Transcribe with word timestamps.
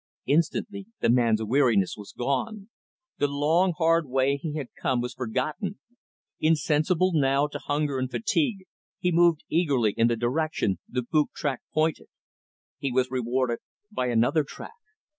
Instantly 0.25 0.87
the 1.01 1.11
man's 1.11 1.43
weariness 1.43 1.93
was 1.95 2.11
gone. 2.11 2.69
The 3.19 3.27
long, 3.27 3.75
hard 3.77 4.09
way 4.09 4.35
he 4.35 4.55
had 4.55 4.69
come 4.73 4.99
was 4.99 5.13
forgotten. 5.13 5.77
Insensible, 6.39 7.11
now, 7.13 7.45
to 7.45 7.59
hunger 7.59 7.99
and 7.99 8.09
fatigue, 8.09 8.65
he 8.97 9.11
moved 9.11 9.43
eagerly 9.47 9.93
in 9.95 10.07
the 10.07 10.17
direction 10.17 10.79
the 10.89 11.03
boot 11.03 11.29
track 11.35 11.61
pointed. 11.71 12.07
He 12.79 12.91
was 12.91 13.11
rewarded 13.11 13.59
by 13.91 14.07
another 14.07 14.43
track. 14.43 14.73